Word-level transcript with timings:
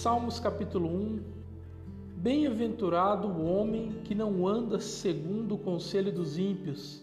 Salmos 0.00 0.40
capítulo 0.40 0.88
1 0.88 1.20
Bem-aventurado 2.16 3.28
o 3.28 3.44
homem 3.44 4.00
que 4.02 4.14
não 4.14 4.48
anda 4.48 4.80
segundo 4.80 5.56
o 5.56 5.58
conselho 5.58 6.10
dos 6.10 6.38
ímpios, 6.38 7.02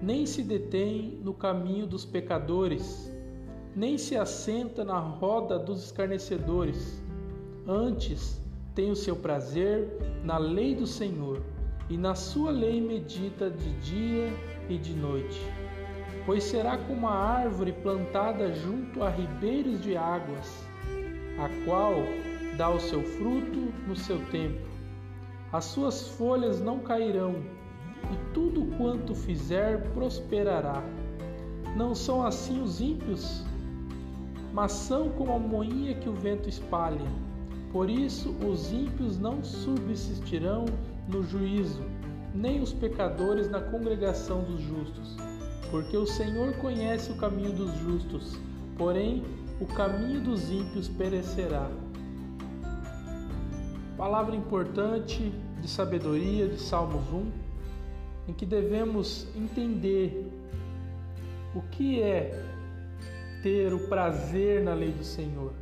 nem 0.00 0.24
se 0.24 0.40
detém 0.44 1.18
no 1.24 1.34
caminho 1.34 1.88
dos 1.88 2.04
pecadores, 2.04 3.12
nem 3.74 3.98
se 3.98 4.16
assenta 4.16 4.84
na 4.84 4.96
roda 4.96 5.58
dos 5.58 5.86
escarnecedores. 5.86 7.02
Antes 7.66 8.40
tem 8.76 8.92
o 8.92 8.96
seu 8.96 9.16
prazer 9.16 9.98
na 10.22 10.38
lei 10.38 10.72
do 10.72 10.86
Senhor, 10.86 11.42
e 11.90 11.96
na 11.96 12.14
sua 12.14 12.52
lei 12.52 12.80
medita 12.80 13.50
de 13.50 13.72
dia 13.80 14.32
e 14.68 14.78
de 14.78 14.94
noite. 14.94 15.40
Pois 16.24 16.44
será 16.44 16.78
como 16.78 17.08
a 17.08 17.12
árvore 17.12 17.72
plantada 17.72 18.54
junto 18.54 19.02
a 19.02 19.10
ribeiros 19.10 19.82
de 19.82 19.96
águas, 19.96 20.72
a 21.38 21.48
qual 21.64 21.94
dá 22.56 22.70
o 22.70 22.78
seu 22.78 23.02
fruto 23.02 23.72
no 23.86 23.96
seu 23.96 24.18
tempo. 24.26 24.60
As 25.52 25.64
suas 25.64 26.08
folhas 26.08 26.60
não 26.60 26.80
cairão, 26.80 27.36
e 28.12 28.32
tudo 28.32 28.66
quanto 28.76 29.14
fizer 29.14 29.82
prosperará. 29.92 30.82
Não 31.76 31.94
são 31.94 32.24
assim 32.24 32.60
os 32.60 32.80
ímpios, 32.80 33.44
mas 34.52 34.72
são 34.72 35.08
como 35.10 35.32
a 35.32 35.38
moinha 35.38 35.94
que 35.94 36.08
o 36.08 36.12
vento 36.14 36.48
espalha. 36.48 37.10
Por 37.72 37.90
isso, 37.90 38.30
os 38.48 38.72
ímpios 38.72 39.18
não 39.18 39.42
subsistirão 39.42 40.64
no 41.08 41.24
juízo, 41.24 41.82
nem 42.32 42.60
os 42.60 42.72
pecadores 42.72 43.50
na 43.50 43.60
congregação 43.60 44.44
dos 44.44 44.60
justos. 44.60 45.16
Porque 45.70 45.96
o 45.96 46.06
Senhor 46.06 46.52
conhece 46.58 47.10
o 47.10 47.16
caminho 47.16 47.52
dos 47.52 47.72
justos, 47.78 48.38
porém 48.78 49.24
o 49.60 49.66
caminho 49.66 50.20
dos 50.20 50.50
ímpios 50.50 50.88
perecerá. 50.88 51.70
Palavra 53.96 54.34
importante 54.34 55.32
de 55.60 55.68
sabedoria 55.68 56.48
de 56.48 56.60
Salmos 56.60 57.04
1, 57.12 57.32
em 58.28 58.32
que 58.32 58.44
devemos 58.44 59.28
entender 59.36 60.30
o 61.54 61.62
que 61.62 62.02
é 62.02 62.42
ter 63.42 63.72
o 63.72 63.88
prazer 63.88 64.62
na 64.62 64.74
lei 64.74 64.90
do 64.90 65.04
Senhor, 65.04 65.52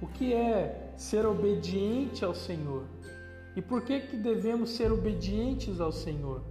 o 0.00 0.06
que 0.06 0.32
é 0.32 0.92
ser 0.96 1.26
obediente 1.26 2.24
ao 2.24 2.34
Senhor 2.34 2.84
e 3.56 3.60
por 3.60 3.82
que 3.82 4.00
que 4.00 4.16
devemos 4.16 4.70
ser 4.70 4.92
obedientes 4.92 5.80
ao 5.80 5.90
Senhor. 5.90 6.42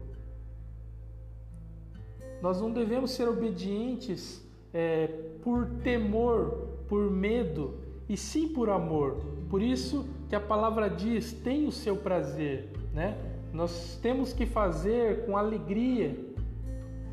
Nós 2.41 2.59
não 2.59 2.71
devemos 2.71 3.11
ser 3.11 3.27
obedientes 3.27 4.43
é, 4.73 5.07
por 5.43 5.65
temor, 5.83 6.67
por 6.87 7.09
medo, 7.09 7.75
e 8.07 8.17
sim 8.17 8.47
por 8.49 8.69
amor. 8.69 9.17
Por 9.49 9.61
isso 9.61 10.05
que 10.29 10.35
a 10.35 10.39
palavra 10.39 10.89
diz: 10.89 11.31
tem 11.31 11.67
o 11.67 11.71
seu 11.71 11.95
prazer, 11.95 12.69
né? 12.93 13.17
Nós 13.53 13.99
temos 14.01 14.33
que 14.33 14.45
fazer 14.45 15.25
com 15.25 15.37
alegria. 15.37 16.17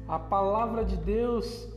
A 0.07 0.19
palavra 0.19 0.85
de 0.85 0.97
Deus 0.97 1.69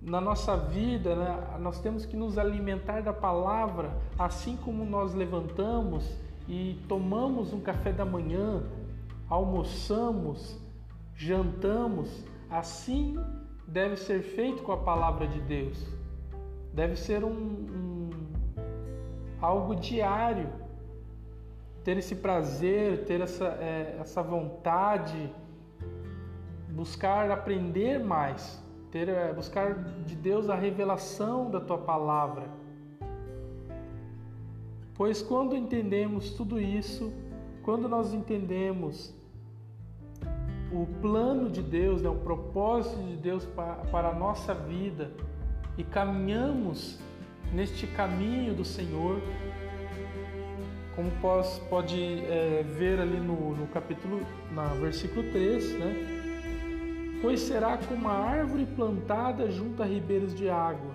na 0.00 0.20
nossa 0.20 0.56
vida, 0.56 1.16
né? 1.16 1.58
nós 1.58 1.80
temos 1.80 2.06
que 2.06 2.16
nos 2.16 2.38
alimentar 2.38 3.02
da 3.02 3.12
palavra, 3.12 3.90
assim 4.18 4.56
como 4.56 4.84
nós 4.84 5.12
levantamos 5.12 6.08
e 6.48 6.80
tomamos 6.88 7.52
um 7.52 7.60
café 7.60 7.92
da 7.92 8.04
manhã, 8.04 8.62
almoçamos, 9.28 10.56
jantamos, 11.16 12.24
assim 12.48 13.16
deve 13.66 13.96
ser 13.96 14.22
feito 14.22 14.62
com 14.62 14.72
a 14.72 14.76
palavra 14.76 15.26
de 15.26 15.40
Deus. 15.40 15.86
Deve 16.72 16.96
ser 16.96 17.24
um, 17.24 17.30
um 17.30 18.10
algo 19.40 19.74
diário. 19.74 20.48
Ter 21.82 21.96
esse 21.96 22.16
prazer, 22.16 23.04
ter 23.04 23.20
essa, 23.20 23.46
é, 23.60 23.98
essa 24.00 24.22
vontade, 24.22 25.32
buscar 26.70 27.30
aprender 27.30 27.98
mais, 28.00 28.62
ter, 28.90 29.08
é, 29.08 29.32
buscar 29.32 29.74
de 30.04 30.14
Deus 30.14 30.50
a 30.50 30.54
revelação 30.54 31.50
da 31.50 31.60
tua 31.60 31.78
palavra. 31.78 32.50
Pois 34.94 35.22
quando 35.22 35.54
entendemos 35.54 36.30
tudo 36.30 36.60
isso, 36.60 37.12
quando 37.62 37.88
nós 37.88 38.12
entendemos 38.12 39.14
o 40.72 40.86
plano 41.00 41.48
de 41.48 41.62
Deus, 41.62 42.02
né, 42.02 42.08
o 42.08 42.16
propósito 42.16 43.02
de 43.02 43.16
Deus 43.16 43.44
para, 43.44 43.74
para 43.90 44.08
a 44.08 44.14
nossa 44.14 44.52
vida 44.52 45.10
e 45.78 45.84
caminhamos 45.84 46.98
neste 47.52 47.86
caminho 47.86 48.54
do 48.54 48.64
Senhor, 48.64 49.20
como 50.94 51.10
pode, 51.20 51.60
pode 51.68 52.02
é, 52.24 52.64
ver 52.76 52.98
ali 52.98 53.20
no, 53.20 53.54
no 53.54 53.66
capítulo, 53.68 54.20
na 54.50 54.64
versículo 54.68 55.30
3, 55.30 55.78
né? 55.78 57.18
Pois 57.20 57.40
será 57.40 57.76
como 57.76 58.08
a 58.08 58.14
árvore 58.14 58.66
plantada 58.66 59.50
junto 59.50 59.82
a 59.82 59.86
ribeiros 59.86 60.34
de 60.34 60.48
água, 60.48 60.94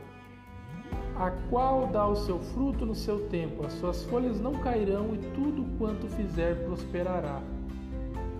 a 1.16 1.31
qual 1.50 1.88
dá 1.88 2.08
o 2.08 2.16
seu 2.16 2.40
fruto 2.40 2.86
no 2.86 2.96
seu 2.96 3.28
tempo, 3.28 3.66
as 3.66 3.74
suas 3.74 4.04
folhas 4.06 4.40
não 4.40 4.54
cairão 4.54 5.14
e 5.14 5.18
tudo 5.36 5.66
quanto 5.78 6.08
fizer 6.08 6.64
prosperará. 6.66 7.42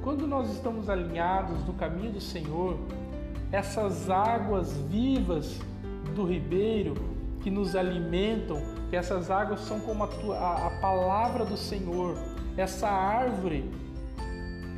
Quando 0.04 0.26
nós 0.26 0.50
estamos 0.50 0.90
alinhados 0.90 1.64
no 1.68 1.74
caminho 1.74 2.14
do 2.14 2.22
Senhor, 2.22 2.76
essas 3.52 4.10
águas 4.10 4.76
vivas 4.90 5.60
do 6.16 6.26
ribeiro 6.26 6.96
que 7.42 7.52
nos 7.52 7.76
alimentam, 7.76 8.58
que 8.90 8.96
essas 8.96 9.30
águas 9.30 9.60
são 9.60 9.80
como 9.80 10.04
a, 10.04 10.08
tua, 10.08 10.38
a, 10.38 10.68
a 10.68 10.70
palavra 10.82 11.46
do 11.46 11.56
Senhor. 11.56 12.18
Essa 12.58 12.88
árvore, 12.88 13.72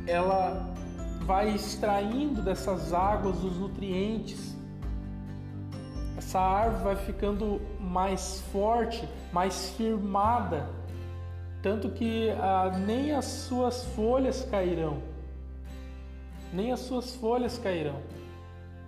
ela 0.06 0.74
vai 1.22 1.54
extraindo 1.54 2.42
dessas 2.42 2.92
águas 2.92 3.42
os 3.42 3.56
nutrientes. 3.56 4.54
Essa 6.18 6.38
árvore 6.38 6.84
vai 6.84 6.96
ficando 6.96 7.62
mais 7.80 8.42
forte, 8.52 9.08
mais 9.32 9.70
firmada, 9.70 10.68
tanto 11.62 11.88
que 11.88 12.28
ah, 12.28 12.78
nem 12.86 13.12
as 13.12 13.24
suas 13.24 13.86
folhas 13.94 14.44
cairão 14.50 15.13
nem 16.54 16.72
as 16.72 16.80
suas 16.80 17.14
folhas 17.16 17.58
cairão. 17.58 18.00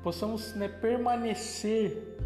Possamos 0.03 0.54
né, 0.54 0.69
permanecer 0.69 2.16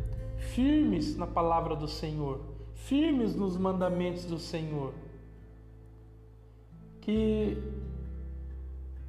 firmes 0.55 1.17
na 1.17 1.27
palavra 1.27 1.75
do 1.75 1.89
Senhor, 1.89 2.41
firmes 2.75 3.34
nos 3.34 3.56
mandamentos 3.56 4.25
do 4.27 4.39
Senhor. 4.39 4.93
Que 7.00 7.56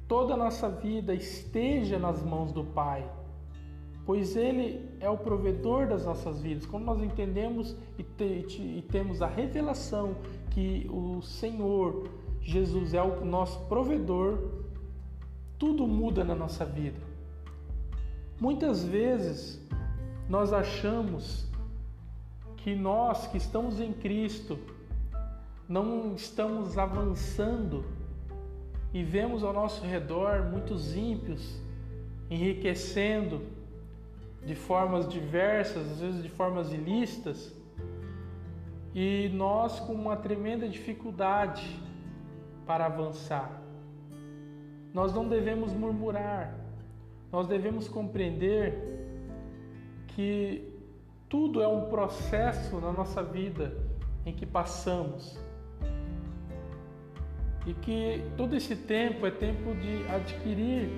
toda 0.08 0.34
a 0.34 0.36
nossa 0.36 0.68
vida 0.70 1.14
esteja 1.14 1.98
nas 1.98 2.22
mãos 2.22 2.50
do 2.50 2.64
Pai, 2.64 3.06
pois 4.06 4.34
Ele 4.34 4.88
é 5.00 5.10
o 5.10 5.18
provedor 5.18 5.86
das 5.86 6.06
nossas 6.06 6.40
vidas. 6.40 6.64
Quando 6.64 6.84
nós 6.84 7.02
entendemos 7.02 7.76
e, 7.98 8.02
te, 8.02 8.62
e 8.62 8.82
temos 8.90 9.20
a 9.20 9.26
revelação 9.26 10.16
que 10.50 10.88
o 10.90 11.20
Senhor 11.20 12.08
Jesus 12.40 12.94
é 12.94 13.02
o 13.02 13.24
nosso 13.24 13.60
provedor, 13.66 14.38
tudo 15.62 15.86
muda 15.86 16.24
na 16.24 16.34
nossa 16.34 16.64
vida. 16.64 16.98
Muitas 18.40 18.82
vezes 18.82 19.64
nós 20.28 20.52
achamos 20.52 21.46
que 22.56 22.74
nós 22.74 23.28
que 23.28 23.36
estamos 23.36 23.78
em 23.78 23.92
Cristo 23.92 24.58
não 25.68 26.16
estamos 26.16 26.76
avançando 26.76 27.84
e 28.92 29.04
vemos 29.04 29.44
ao 29.44 29.52
nosso 29.52 29.84
redor 29.84 30.50
muitos 30.50 30.96
ímpios 30.96 31.62
enriquecendo 32.28 33.42
de 34.44 34.56
formas 34.56 35.08
diversas, 35.08 35.92
às 35.92 36.00
vezes 36.00 36.24
de 36.24 36.28
formas 36.28 36.72
ilícitas, 36.72 37.54
e 38.92 39.30
nós 39.32 39.78
com 39.78 39.92
uma 39.92 40.16
tremenda 40.16 40.68
dificuldade 40.68 41.80
para 42.66 42.86
avançar. 42.86 43.62
Nós 44.94 45.14
não 45.14 45.26
devemos 45.26 45.72
murmurar, 45.72 46.54
nós 47.30 47.46
devemos 47.46 47.88
compreender 47.88 48.74
que 50.08 50.70
tudo 51.30 51.62
é 51.62 51.68
um 51.68 51.86
processo 51.88 52.78
na 52.78 52.92
nossa 52.92 53.22
vida 53.22 53.74
em 54.26 54.34
que 54.34 54.44
passamos. 54.44 55.38
E 57.66 57.72
que 57.72 58.22
todo 58.36 58.54
esse 58.54 58.76
tempo 58.76 59.26
é 59.26 59.30
tempo 59.30 59.74
de 59.76 60.04
adquirir 60.10 60.90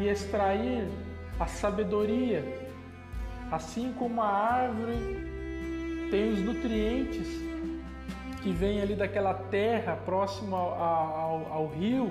e 0.00 0.08
extrair 0.08 0.88
a 1.38 1.46
sabedoria, 1.46 2.42
assim 3.52 3.92
como 3.92 4.20
a 4.20 4.26
árvore 4.26 6.08
tem 6.10 6.32
os 6.32 6.40
nutrientes 6.40 7.28
que 8.42 8.50
vêm 8.50 8.82
ali 8.82 8.96
daquela 8.96 9.34
terra 9.34 9.96
próxima 10.04 10.56
ao, 10.56 10.72
ao, 10.74 11.52
ao 11.52 11.68
rio 11.68 12.10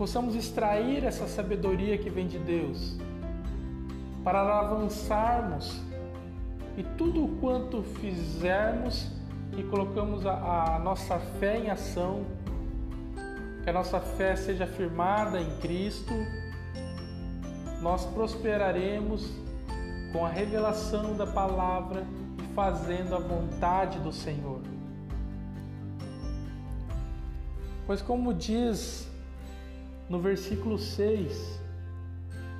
possamos 0.00 0.34
extrair 0.34 1.04
essa 1.04 1.28
sabedoria 1.28 1.98
que 1.98 2.08
vem 2.08 2.26
de 2.26 2.38
Deus 2.38 2.96
para 4.24 4.40
avançarmos 4.60 5.78
e 6.74 6.82
tudo 6.96 7.36
quanto 7.38 7.82
fizermos 7.82 9.10
que 9.52 9.62
colocamos 9.62 10.24
a, 10.24 10.76
a 10.76 10.78
nossa 10.78 11.18
fé 11.38 11.58
em 11.58 11.68
ação, 11.68 12.24
que 13.62 13.68
a 13.68 13.74
nossa 13.74 14.00
fé 14.00 14.34
seja 14.36 14.66
firmada 14.66 15.38
em 15.38 15.58
Cristo, 15.58 16.14
nós 17.82 18.06
prosperaremos 18.06 19.30
com 20.14 20.24
a 20.24 20.30
revelação 20.30 21.14
da 21.14 21.26
palavra 21.26 22.06
e 22.38 22.54
fazendo 22.54 23.14
a 23.14 23.18
vontade 23.18 23.98
do 23.98 24.14
Senhor. 24.14 24.62
Pois, 27.86 28.00
como 28.00 28.32
diz 28.32 29.09
no 30.10 30.18
versículo 30.18 30.76
6, 30.76 31.62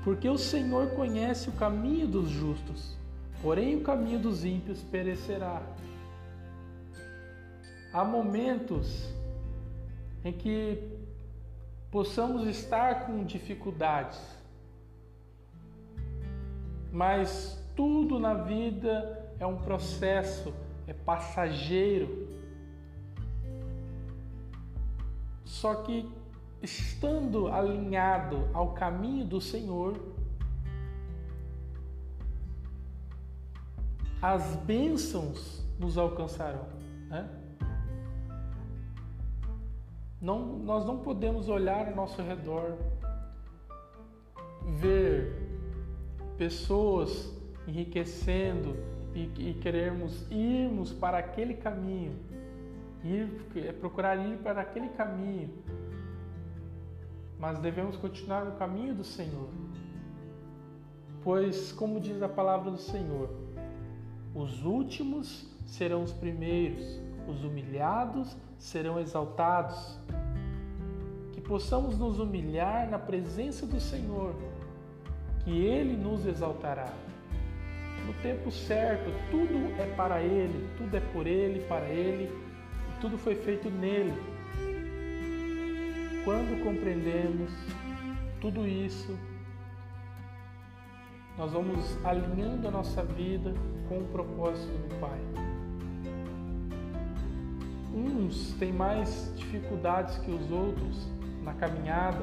porque 0.05 0.29
o 0.29 0.38
Senhor 0.38 0.91
conhece 0.91 1.49
o 1.49 1.52
caminho 1.52 2.06
dos 2.06 2.31
justos, 2.31 2.97
porém 3.43 3.76
o 3.76 3.82
caminho 3.82 4.20
dos 4.20 4.44
ímpios 4.44 4.81
perecerá. 4.85 5.61
Há 7.93 8.05
momentos 8.05 9.12
em 10.25 10.32
que 10.32 10.81
possamos 11.91 12.47
estar 12.47 13.06
com 13.06 13.25
dificuldades, 13.25 14.20
mas 16.93 17.61
tudo 17.75 18.20
na 18.20 18.35
vida 18.35 19.35
é 19.41 19.47
um 19.47 19.56
processo, 19.56 20.55
é 20.87 20.93
passageiro. 20.93 22.29
Só 25.44 25.75
que 25.75 26.08
estando 26.62 27.49
alinhado 27.49 28.49
ao 28.53 28.73
caminho 28.73 29.25
do 29.25 29.41
Senhor, 29.41 29.99
as 34.21 34.57
bênçãos 34.57 35.65
nos 35.79 35.97
alcançarão. 35.97 36.67
Né? 37.09 37.29
Não, 40.21 40.59
nós 40.59 40.85
não 40.85 40.99
podemos 40.99 41.49
olhar 41.49 41.89
ao 41.89 41.95
nosso 41.97 42.21
redor, 42.21 42.77
ver 44.79 45.49
pessoas 46.37 47.35
enriquecendo 47.67 48.77
e, 49.15 49.51
e 49.51 49.55
querermos 49.55 50.31
irmos 50.31 50.93
para 50.93 51.19
aquele 51.19 51.55
caminho, 51.55 52.19
ir, 53.03 53.29
é 53.57 53.73
procurar 53.73 54.17
ir 54.17 54.39
para 54.39 54.61
aquele 54.61 54.89
caminho, 54.91 55.51
mas 57.40 57.58
devemos 57.58 57.96
continuar 57.96 58.44
no 58.44 58.52
caminho 58.52 58.94
do 58.94 59.02
Senhor. 59.02 59.48
Pois, 61.25 61.72
como 61.72 61.98
diz 61.98 62.22
a 62.22 62.28
palavra 62.28 62.70
do 62.70 62.78
Senhor, 62.78 63.31
os 64.34 64.64
últimos 64.64 65.46
serão 65.64 66.02
os 66.02 66.12
primeiros, 66.12 67.00
os 67.26 67.42
humilhados 67.42 68.37
serão 68.58 69.00
exaltados. 69.00 69.98
Que 71.32 71.40
possamos 71.40 71.98
nos 71.98 72.19
humilhar 72.19 72.88
na 72.90 72.98
presença 72.98 73.66
do 73.66 73.81
Senhor, 73.81 74.34
que 75.42 75.64
Ele 75.64 75.96
nos 75.96 76.26
exaltará. 76.26 76.92
No 78.06 78.12
tempo 78.22 78.50
certo, 78.50 79.10
tudo 79.31 79.81
é 79.81 79.87
para 79.94 80.22
Ele, 80.22 80.69
tudo 80.76 80.94
é 80.96 81.00
por 81.00 81.26
Ele, 81.26 81.60
para 81.60 81.87
Ele, 81.87 82.25
e 82.25 83.00
tudo 83.00 83.16
foi 83.16 83.34
feito 83.34 83.70
nele. 83.70 84.39
Quando 86.25 86.62
compreendemos 86.62 87.50
tudo 88.40 88.67
isso, 88.67 89.19
nós 91.38 91.52
vamos 91.52 91.96
alinhando 92.05 92.69
a 92.69 92.70
nossa 92.70 93.02
vida 93.02 93.55
com 93.88 93.99
o 93.99 94.05
propósito 94.08 94.70
do 94.70 95.00
Pai. 95.00 95.19
Uns 97.94 98.52
têm 98.58 98.72
mais 98.72 99.32
dificuldades 99.37 100.19
que 100.19 100.31
os 100.31 100.50
outros 100.50 101.08
na 101.43 101.55
caminhada, 101.55 102.23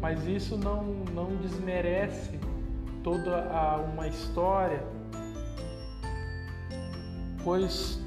mas 0.00 0.26
isso 0.26 0.58
não, 0.58 0.84
não 1.14 1.36
desmerece 1.36 2.38
toda 3.02 3.50
a, 3.50 3.78
uma 3.78 4.06
história, 4.06 4.84
pois 7.42 7.98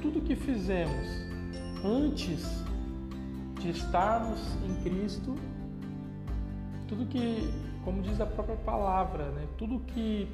tudo 0.00 0.20
que 0.20 0.36
fizemos 0.36 1.08
antes 1.84 2.64
de 3.66 3.72
estarmos 3.72 4.40
em 4.64 4.82
Cristo, 4.82 5.34
tudo 6.86 7.04
que, 7.06 7.52
como 7.84 8.00
diz 8.00 8.20
a 8.20 8.26
própria 8.26 8.56
palavra, 8.58 9.30
né, 9.30 9.44
tudo 9.58 9.80
que 9.80 10.28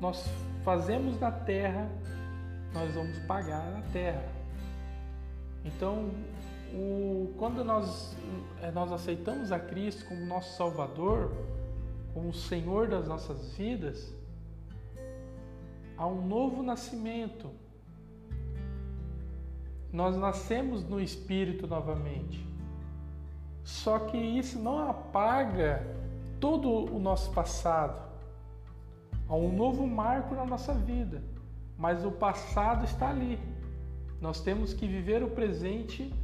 nós 0.00 0.24
fazemos 0.64 1.18
na 1.18 1.32
terra, 1.32 1.90
nós 2.72 2.94
vamos 2.94 3.18
pagar 3.20 3.64
na 3.72 3.82
terra. 3.92 4.24
Então, 5.64 6.10
o, 6.72 7.34
quando 7.38 7.64
nós, 7.64 8.16
eh, 8.62 8.70
nós 8.70 8.92
aceitamos 8.92 9.50
a 9.50 9.58
Cristo 9.58 10.04
como 10.06 10.24
nosso 10.24 10.56
Salvador, 10.56 11.32
como 12.14 12.28
o 12.28 12.34
Senhor 12.34 12.88
das 12.88 13.08
nossas 13.08 13.52
vidas, 13.54 14.14
há 15.96 16.06
um 16.06 16.24
novo 16.26 16.62
nascimento. 16.62 17.50
Nós 19.92 20.16
nascemos 20.16 20.82
no 20.84 21.00
Espírito 21.00 21.66
novamente. 21.66 22.46
Só 23.62 23.98
que 23.98 24.16
isso 24.16 24.58
não 24.58 24.88
apaga 24.88 25.86
todo 26.40 26.92
o 26.92 26.98
nosso 26.98 27.30
passado. 27.32 28.00
Há 29.28 29.34
um 29.34 29.54
novo 29.54 29.86
marco 29.86 30.34
na 30.34 30.44
nossa 30.44 30.74
vida 30.74 31.22
mas 31.82 32.04
o 32.04 32.12
passado 32.12 32.84
está 32.84 33.10
ali. 33.10 33.40
Nós 34.20 34.40
temos 34.40 34.72
que 34.72 34.86
viver 34.86 35.20
o 35.22 35.30
presente 35.30 36.14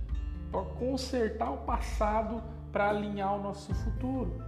para 0.53 0.63
consertar 0.63 1.51
o 1.51 1.59
passado 1.59 2.41
para 2.71 2.91
alinhar 2.91 3.35
o 3.35 3.43
nosso 3.43 3.75
futuro. 3.75 4.41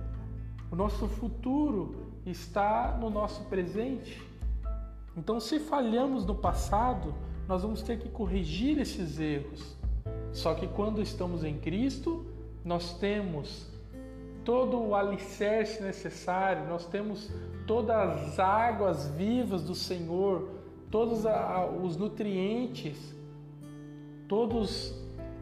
O 0.70 0.76
nosso 0.76 1.08
futuro 1.08 2.12
está 2.24 2.96
no 3.00 3.10
nosso 3.10 3.42
presente. 3.46 4.22
Então, 5.16 5.40
se 5.40 5.58
falhamos 5.58 6.24
no 6.24 6.36
passado, 6.36 7.12
nós 7.50 7.62
vamos 7.62 7.82
ter 7.82 7.98
que 7.98 8.08
corrigir 8.08 8.78
esses 8.78 9.18
erros. 9.18 9.76
Só 10.32 10.54
que 10.54 10.68
quando 10.68 11.02
estamos 11.02 11.42
em 11.42 11.58
Cristo, 11.58 12.24
nós 12.64 12.96
temos 13.00 13.66
todo 14.44 14.80
o 14.80 14.94
alicerce 14.94 15.82
necessário, 15.82 16.68
nós 16.68 16.86
temos 16.86 17.28
todas 17.66 17.96
as 17.96 18.38
águas 18.38 19.08
vivas 19.08 19.64
do 19.64 19.74
Senhor 19.74 20.60
todos 20.92 21.24
os 21.82 21.96
nutrientes, 21.96 22.96
todos 24.28 24.94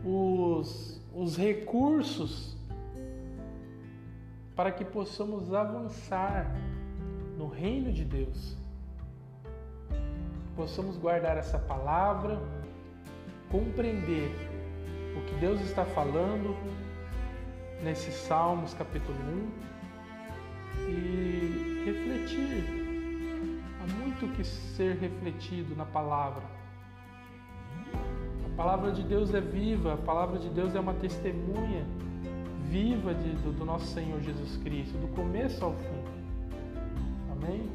os, 0.02 0.98
os 1.14 1.36
recursos 1.36 2.56
para 4.56 4.72
que 4.72 4.84
possamos 4.84 5.52
avançar 5.52 6.54
no 7.36 7.48
reino 7.48 7.92
de 7.92 8.04
Deus. 8.04 8.56
Possamos 10.58 10.96
guardar 10.96 11.36
essa 11.36 11.56
palavra, 11.56 12.36
compreender 13.48 14.28
o 15.16 15.20
que 15.24 15.34
Deus 15.36 15.60
está 15.60 15.84
falando 15.84 16.56
nesse 17.80 18.10
Salmos 18.10 18.74
capítulo 18.74 19.16
1 20.84 20.90
e 20.90 21.84
refletir 21.86 22.64
muito 24.02 24.34
que 24.34 24.42
ser 24.42 24.96
refletido 24.96 25.76
na 25.76 25.84
palavra. 25.84 26.42
A 28.44 28.56
palavra 28.56 28.90
de 28.90 29.04
Deus 29.04 29.32
é 29.32 29.40
viva, 29.40 29.94
a 29.94 29.96
palavra 29.96 30.40
de 30.40 30.48
Deus 30.48 30.74
é 30.74 30.80
uma 30.80 30.94
testemunha 30.94 31.86
viva 32.68 33.14
de, 33.14 33.30
do, 33.44 33.52
do 33.56 33.64
nosso 33.64 33.86
Senhor 33.94 34.20
Jesus 34.22 34.56
Cristo, 34.56 34.98
do 34.98 35.06
começo 35.14 35.64
ao 35.64 35.72
fim. 35.72 36.02
Amém? 37.30 37.70